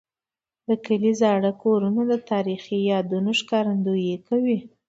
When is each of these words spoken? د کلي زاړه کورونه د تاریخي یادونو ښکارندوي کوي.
د 0.67 0.69
کلي 0.85 1.11
زاړه 1.21 1.51
کورونه 1.63 2.01
د 2.11 2.13
تاریخي 2.31 2.77
یادونو 2.91 3.31
ښکارندوي 3.39 4.13
کوي. 4.27 4.57